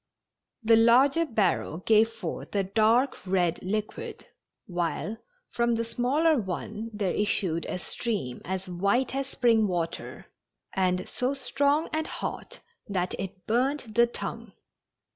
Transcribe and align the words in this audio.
The 0.63 0.77
larger 0.77 1.27
barrel 1.27 1.77
gave 1.77 2.09
forth 2.09 2.55
a 2.55 2.63
dark 2.63 3.15
red 3.23 3.61
liquid, 3.61 4.25
while 4.65 5.17
from 5.51 5.75
the 5.75 5.85
smaller 5.85 6.39
one 6.39 6.89
there 6.91 7.13
issued 7.13 7.67
a 7.67 7.77
stream 7.77 8.41
as 8.43 8.67
white 8.67 9.13
as 9.13 9.27
spring 9.27 9.67
water, 9.67 10.25
and 10.73 11.07
so 11.07 11.35
strong 11.35 11.87
and 11.93 12.07
hot 12.07 12.61
that 12.87 13.13
it 13.19 13.45
burned 13.45 13.93
the 13.93 14.07
tongue. 14.07 14.53